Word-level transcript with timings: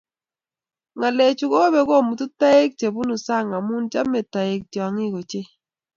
Ngalechu 0.97 1.45
kobek 1.53 1.87
komutu 1.89 2.25
toek 2.39 2.69
che 2.79 2.87
bunu 2.93 3.15
sang 3.27 3.49
amu 3.57 3.75
chamei 3.91 4.27
toek 4.33 4.61
tiong'ik 4.71 5.13
ochei 5.19 5.47